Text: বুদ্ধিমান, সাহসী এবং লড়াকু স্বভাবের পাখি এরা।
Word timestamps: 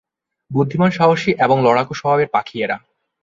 বুদ্ধিমান, 0.51 0.91
সাহসী 0.91 1.31
এবং 1.45 1.57
লড়াকু 1.63 1.93
স্বভাবের 1.93 2.29
পাখি 2.31 2.55
এরা। 2.63 2.77